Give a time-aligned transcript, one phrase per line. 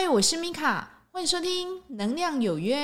[0.00, 2.76] 嗨，我是米卡，欢迎收听《能量有约》。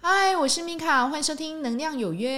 [0.00, 2.30] 嗨，我是米卡，欢迎收听《能量有约》。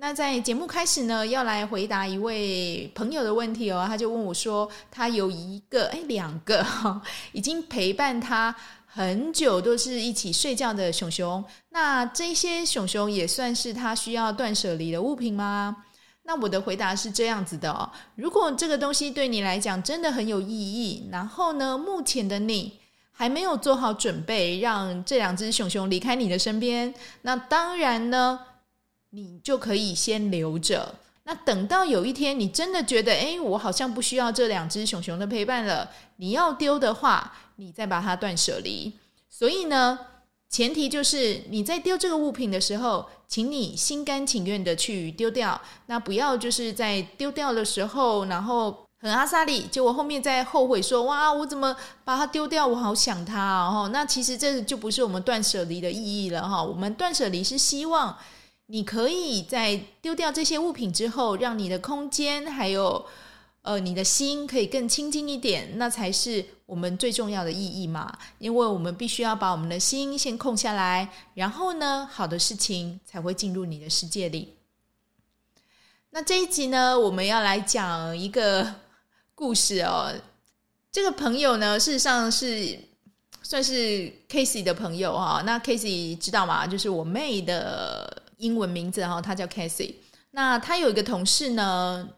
[0.00, 3.84] 那在节目开始呢，要来回答一位朋友的问题哦。
[3.84, 8.54] 他就问我说，他有一个哎，两个哈， 已经陪伴他
[8.86, 11.44] 很久，都是一起睡觉的熊熊。
[11.70, 15.84] 那这些熊熊也算是他需要断舍离的物品吗？
[16.22, 17.90] 那我的回答是这样子的哦。
[18.14, 22.78] 如果这个东西对你来讲真的很有意义，然后呢，目前的你
[23.10, 28.38] 还没有做好准备，让这两只熊熊离开你的身边，那当然呢。
[29.10, 30.94] 你就可以先留着。
[31.24, 38.94] 那等到有一天你真的觉得，哎，我好像不需要这两只熊熊的陪伴了，你要丢的话，你再把它断舍离。
[39.28, 39.98] 所以呢，
[40.48, 45.60] 前提就是你在丢这个物品的时候，请你心甘情愿的去丢掉。
[45.84, 52.66] 那不要就是在丢掉的时候，然后很阿莎力，结果后面再后悔说，哇，我怎么把它丢掉？
[52.66, 53.90] 我好想它哦。
[53.92, 56.62] 那其实这就不是我们断舍离的意义了哈。
[56.62, 58.16] 我们断舍离是希望。
[58.70, 63.02] 你可以在丢掉这些物品之后，让你的空间还有
[63.62, 68.14] 呃你的心可以更清净一点，那才是我们最重要的意义嘛。
[68.38, 74.52] 因为我们必须要把我们的心先空下来，然后呢，好的事情才会进入你的世界里。
[76.10, 78.74] 那这一集呢，我们要来讲一个
[79.34, 80.12] 故事哦。
[80.92, 82.78] 这个朋友呢，事实上是
[83.42, 85.42] 算是 Casey 的朋友哈。
[85.46, 86.66] 那 Casey 知道吗？
[86.66, 88.24] 就是我妹的。
[88.38, 89.94] 英文名字哈，他叫 Casey。
[90.32, 92.08] 那他有一个同事呢，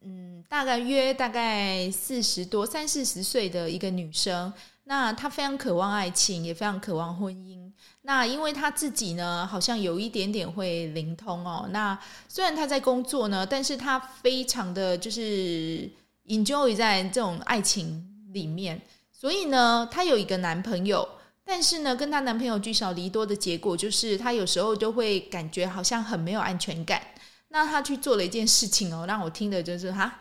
[0.00, 4.52] 嗯，大概约大概四十多、三四十岁的一个女生。
[4.84, 7.70] 那她非常渴望爱情，也非常渴望婚姻。
[8.02, 11.68] 那因为她自己呢，好像有一点点会灵通哦。
[11.70, 15.90] 那虽然她在工作呢，但是她非常的就是
[16.26, 18.02] enjoy 在这种爱情
[18.32, 18.80] 里面。
[19.12, 21.06] 所以呢，她有一个男朋友。
[21.50, 27.00] 但是呢，跟她男朋友聚少离多的结果，就是她有时候就会感觉好像很没有安全感。
[27.48, 30.14] 那她去做了一件事情哦，让我听的就是哈，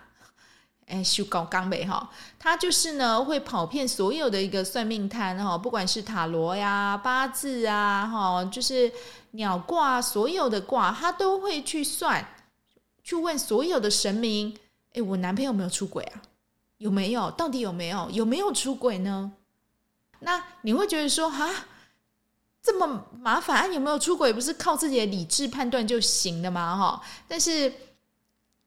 [0.86, 2.10] 哎，修高刚美哈。
[2.40, 8.90] 她就是呢，会跑遍所有的一个算命摊哈，不管是塔罗呀、八字啊，哈，就是
[9.32, 12.26] 鸟卦，所有的卦，她都会去算，
[13.04, 14.58] 去问所有的神明，
[14.94, 16.22] 哎，我男朋友有没有出轨啊？
[16.78, 17.30] 有没有？
[17.32, 18.10] 到底有没有？
[18.12, 19.34] 有没有出轨呢？
[20.20, 21.50] 那你会觉得说啊，
[22.62, 24.34] 这么麻烦，有没有出轨？
[24.34, 26.76] 不是靠自己的理智判断就行了吗？
[26.76, 27.72] 哈，但是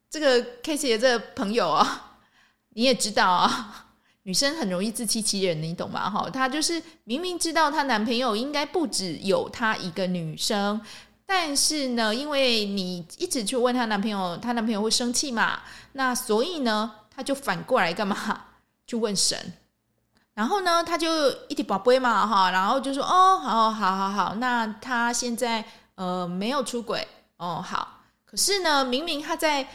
[0.09, 2.17] 这个 Casey 的这个朋友啊，
[2.73, 3.87] 你也知道啊，
[4.23, 6.09] 女生很容易自欺欺人，你懂吗？
[6.09, 10.81] 哈，她就是明明知道她男朋友应该不只有她一个女生，
[11.25, 15.61] 但是呢，因为你一直去问她男朋友，她男朋友会生气嘛，
[15.93, 18.45] 那所以呢，她就反过来干嘛？
[18.87, 19.53] 去问神。
[20.41, 25.63] 然后呢，他就一直宝贝嘛哈，然后就说哦，好好好好，那他现在
[25.93, 27.07] 呃没有出轨
[27.37, 27.99] 哦，好。
[28.25, 29.67] 可是呢，明明他在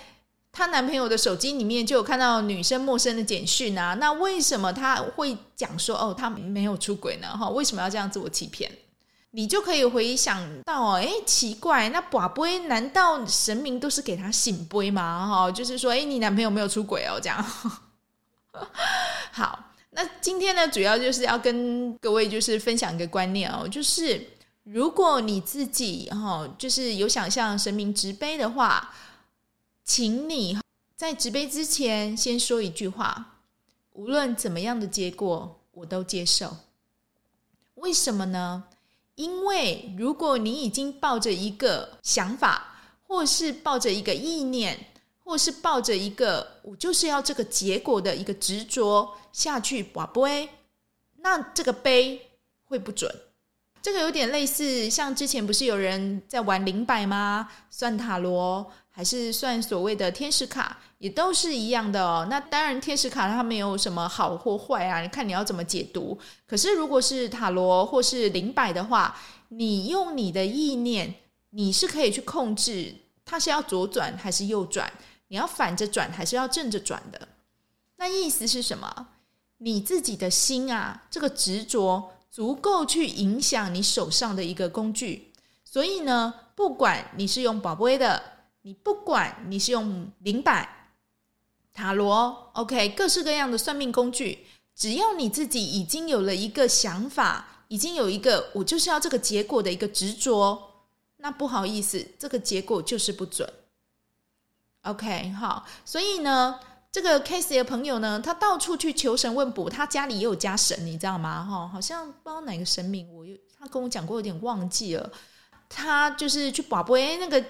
[0.51, 7.29] 她男朋友的手机里面就有看到女生陌生的简讯啊，那为什么他会讲说哦，他没有出轨呢？
[7.29, 8.69] 哈，为什么要这样自我欺骗？
[9.31, 15.29] 你就可以回想到，哎，奇怪，那宝贝难道神明都是给他醒杯吗？
[15.29, 17.41] 哈，就是说，哎，你男朋友没有出轨哦，这样。
[19.31, 19.61] 好。
[19.97, 24.29] 那今天呢，主要就是要跟各位就是分享一个观念哦，就是
[24.65, 28.95] 如果你自己哈，就是有想向神明直杯的话，
[29.85, 30.59] 请你
[30.97, 33.39] 在掷杯之前先说一句话：
[33.95, 36.55] 无论怎么样的结果，我都接受。
[37.77, 38.65] 为什么呢？
[39.15, 44.79] 因为如果你已经抱着一个想法，或是抱着一个意念。
[45.27, 50.49] 或是抱着一个我就是要这个结果的一个执着下去跋杯，
[51.17, 52.31] 那这个杯
[52.67, 53.13] 会不准。
[53.83, 57.49] 这个有点类似，像之前不是有人在玩灵摆吗？
[57.71, 62.25] 算塔罗还是算所谓的天使卡，也都是一样的哦。
[62.31, 66.17] 那当然，天使卡它没有什么好或坏啊，你看你要怎么解读。
[66.47, 69.17] 可是如果是塔罗或是灵摆的话，
[69.49, 71.13] 你用你的意念，
[71.51, 74.89] 你是可以去控制它是要左转还是右转。
[75.29, 77.29] 你要反着转还是要正着转的？
[77.97, 79.09] 那意思是什么？
[79.59, 85.33] 你自己的心啊，这个执着足够去影响你手上的一个工具。
[85.65, 88.23] 所以呢，不管你是用宝贝的，
[88.63, 90.91] 你不管你是用灵摆、
[91.73, 100.87] 塔罗，OK，各式各样的算命工具，只要你自己已经有了一个想法，已经有一个我就是要这个结果的一个执着，
[101.17, 103.51] 那不好意思，这个结果就是不准。
[104.87, 106.59] OK，好，所以呢，
[106.93, 111.45] 这个 case 的朋友呢，他到处去求神问卜，他家里也有家神，你知道吗？
[111.45, 115.11] 哈，好像不知道哪个神明，我又他跟我讲过，有点忘记了。
[115.69, 117.45] 他就是去卜卜，那个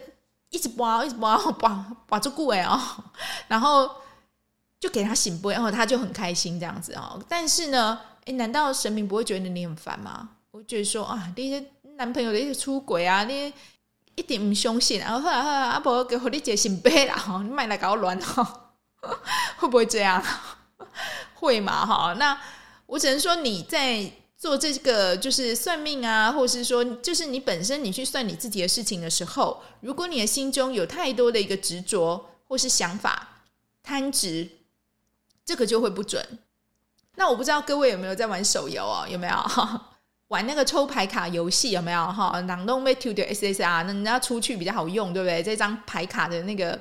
[0.48, 2.80] 一直卜，一直卜， 卜卜住过哎哦，
[3.48, 3.90] 然后
[4.80, 7.22] 就给他醒卜，然后他就很开心这样子哦。
[7.28, 10.30] 但是呢，哎，难道神明不会觉得你很烦吗？
[10.50, 11.62] 我觉得说啊，那些
[11.96, 13.52] 男朋友的一些出轨啊，那些。
[14.16, 18.72] 一点不相信，然后后来后来阿婆给和你解心悲了哈，你买来搞乱哈，
[19.58, 20.22] 会不会这样？
[21.34, 22.14] 会嘛哈？
[22.18, 22.38] 那
[22.86, 33.42] 我只能说你在做这个就是算命啊，或者是说就是你本身你去算你自己的事情的时候，如果你的心中有太多的一个执着或是想法
[33.82, 34.48] 贪执，
[35.44, 36.38] 这个就会不准。
[37.16, 39.06] 那我不知道各位有没有在玩手游哦？
[39.08, 39.34] 有没有？
[40.28, 42.40] 玩那个抽牌卡游戏有没有哈？
[42.48, 45.42] 朗动被抽掉 SSR，那人家出去比较好用，对不对？
[45.42, 46.78] 这张牌卡的那个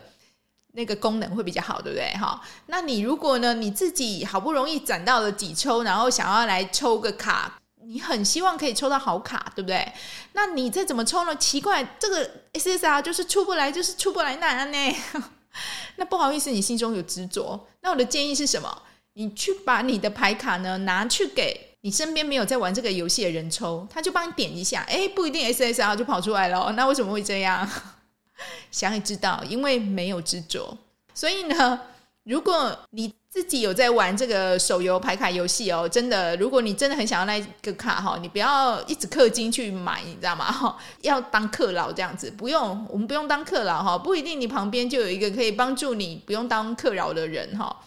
[0.71, 2.11] 那个功能会比较好，对不对？
[2.17, 9.93] 哈，那你如果呢，你自己好不容易攒到了几抽，然后想要来抽个卡，你很希望可以抽到好卡，对不对？
[10.33, 11.35] 那你再怎么抽呢？
[11.35, 14.95] 奇怪，这个 SSR 就是出不来，就是出不来难呢。
[15.97, 17.67] 那不好意思，你心中有执着。
[17.81, 18.81] 那我的建议是什么？
[19.13, 21.64] 你去把你的牌卡呢拿去给。
[21.85, 26.73] 你身边没有在玩这个游戏的人抽，他就帮你点一下，哎，不一定 SSR 就跑出来了。
[26.75, 27.69] 那为什么会这样？
[28.71, 30.75] 想也知道，因为没有执着。
[31.13, 31.79] 所以呢，
[32.23, 40.51] 如果你自己有在玩这个手游排卡游戏哦，真的，如果你真的很想要那个卡哈，你不要一直氪金去买，你知道吗？
[40.51, 47.79] 哈， 要当氪佬这样子，不用，我们不用当氪佬哈，不一定你旁边就有一个可以帮助你不用当氪佬的人哈。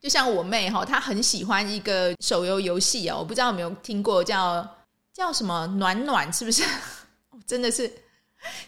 [0.00, 4.76] 就像我妹哈，她很喜欢一个手游游戏哦，我不知道有没有听过，叫
[5.12, 6.62] 叫什么暖暖，是不是？
[7.46, 7.90] 真的是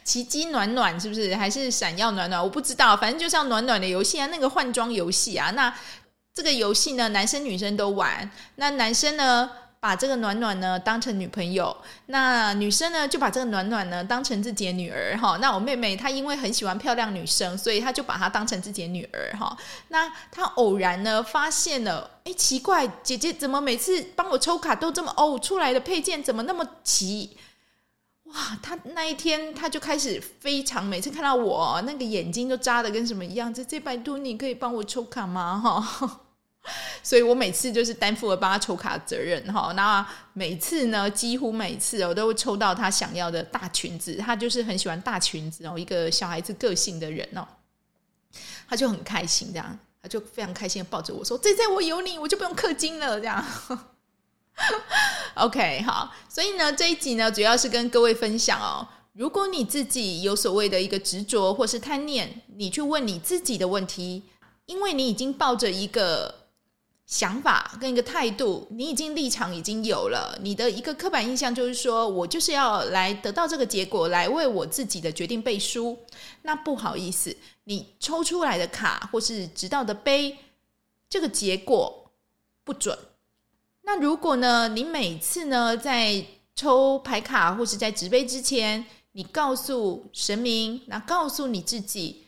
[0.05, 1.35] 奇迹暖暖，是不是？
[1.37, 2.43] 还是闪耀暖暖？
[2.43, 5.73] 我不知道，反正就像暖暖的游戏啊，那个换装游戏啊，那
[6.35, 11.77] 这个游戏呢，男生女生都玩，那男生呢，把这个暖暖呢当成女朋友，
[12.07, 15.39] 那女生呢就把这个暖暖呢当成自己的女儿哈。
[15.41, 19.57] 那我妹妹她因为很喜欢漂亮女生，所以她就把她当成自己的女儿哈。
[19.89, 27.37] 那她偶然呢发现了，哎，奇怪，姐姐怎么每次帮我抽卡都这么哦，出来的配件怎么那么齐？
[28.25, 35.61] 哇，她那一天她就开始非常每次看到我那个眼睛都扎的跟什么一样，这这拜托你可以帮我抽卡吗？
[35.61, 36.21] 哈。
[37.03, 47.47] 所以我每次就是担负了帮他抽卡的责任哈，那每次呢，几乎每次我都会抽到他想要的大裙子，他就是很喜欢大裙子哦，一个小孩子个性的人哦，
[48.69, 53.45] 他就很开心这样，他就非常开心的抱着我说：“这在我有你，我就不用氪金了。”这样，
[55.35, 64.25] OK 好，所以呢这一集呢主要是跟各位分享哦，如果你自己有所谓的一个执着或是贪念，你去问你自己的问题，
[64.67, 66.38] 因为你已经抱着一个。
[67.09, 75.99] 想法跟一个态度，你已经立场已经有了，你的一个刻板印象就是说，我就是要来得到这个结果，来为我自己的决定背书。
[76.43, 77.35] 那不好意思，
[77.65, 80.37] 你抽出来的卡或是掷到的杯，
[81.09, 82.11] 这个结果
[82.63, 82.97] 不准。
[83.85, 86.23] 那如果呢，你每次呢在
[86.55, 92.27] 抽牌卡或是在掷杯之前，你告诉神明，那告诉你自己，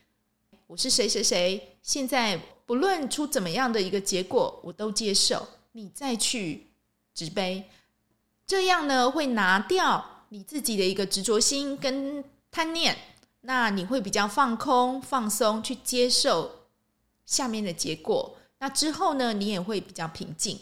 [0.66, 2.40] 我是谁谁谁，现在。
[2.70, 5.44] 不论出怎么样的一个结果，我都接受。
[5.72, 6.68] 你再去
[7.12, 7.68] 掷杯，
[8.46, 12.96] 这样呢会拿掉你自己的一个执着心跟贪念，
[13.40, 16.68] 那你会比较放空、放松去接受
[17.26, 18.36] 下面的结果。
[18.60, 20.56] 那之后呢，你也会比较平静。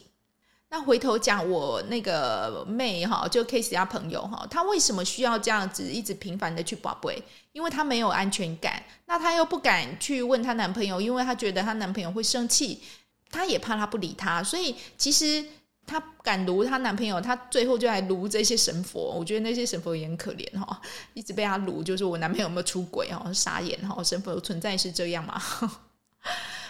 [0.71, 7.23] 那回头讲我那个妹哈，就 case 家朋友哈，她为什么需要这样子一直频繁的去宝贝？
[7.53, 12.83] 因为她没有安全感，那她又不敢去问她男朋友，因为她觉得她男朋友会生气，
[13.31, 15.43] 她也怕他不理她，所以其实
[15.87, 19.01] 她敢撸她男朋友，她最后就来撸这些神佛。
[19.19, 20.79] 我觉得那些神佛也很可怜哈，
[21.15, 25.41] 一直被她撸，就是我男朋友有没有出轨哈，傻眼哈，神佛存在是这样吗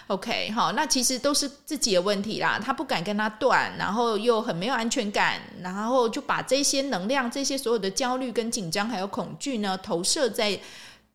[0.08, 2.58] ？OK，好，那其实都是自己的问题啦。
[2.58, 10.58] 他不敢跟他断，然后又很没有安全感，然后就把这些能量、这些所有的焦虑跟紧张还有恐惧呢，投射在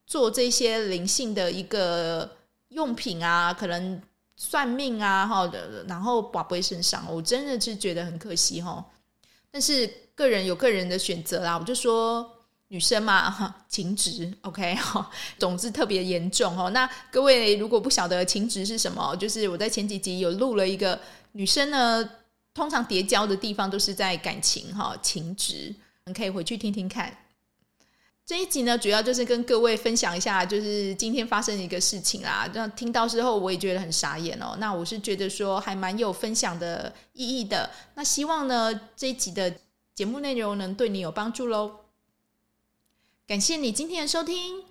[0.05, 2.29] 做这些灵性的一个
[2.69, 4.01] 用品啊，可能
[4.35, 8.85] 算命啊，哈的，然后宝贝身上，我真的是觉得很可惜哈。
[9.51, 12.32] 但是个人有个人的选择啦，我就说。
[12.73, 16.71] 女生嘛， 情执，OK，哈， 总之特别严重哦。
[16.71, 20.99] 那各位如果不晓得情执是什么，就是我在前几集有录了一个
[21.33, 22.09] 女生呢，
[22.51, 25.71] 通常叠交的地方都是在感情哈，情执，
[26.07, 27.15] 你可以回去听听看。
[28.25, 32.49] 这一集呢，主要就是跟各位分享一下，就是今天发生一个事情啦。
[32.55, 34.55] 那听到之后，我也觉得很傻眼哦。
[34.57, 37.69] 那我是觉得说，还蛮有分享的意义的。
[37.93, 39.53] 那希望呢，这一集的
[39.93, 41.82] 节目内容能对你有帮助喽。
[43.25, 44.63] 感谢你今天的收听。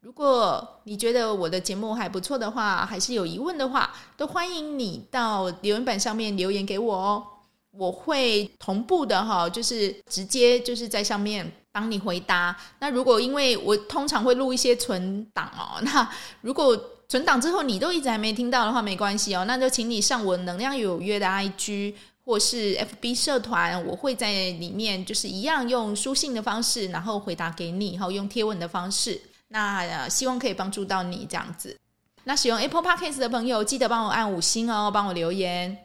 [0.00, 7.24] 如果你觉得我的节目还不错的话，还是有疑问的话，都欢迎你到留言板上面留言给我哦。
[7.72, 11.50] 我会同步的哈，就是直接就是在上面。
[11.72, 12.56] 帮你回答。
[12.80, 16.76] 那如果因为我通常会录一些存档哦， 那如果
[17.08, 21.94] 存档之后你都一直还没听到的话，没关系哦，那就请你上我能量有约的 IG
[22.30, 29.20] 或是 FB 社团，我会在里面就是一样用书信的方式，然后回答给你，然后用贴文的方式。
[29.48, 31.76] 那呃，希望可以帮助到你这样子。
[32.22, 35.76] 那使用 Apple Podcast 的朋友，记得帮我按五星哦，帮我留言。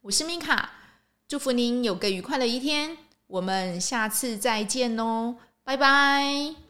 [0.00, 0.70] 我是米卡，
[1.28, 2.96] 祝福您有个愉快的一天。
[3.28, 6.69] 我们下次再见哦，拜拜。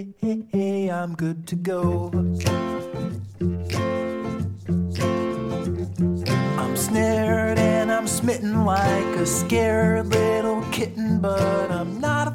[0.00, 2.10] hey, hey, hey, I'm good to go.
[6.58, 12.29] I'm snared and I'm smitten like a scared little kitten, but I'm not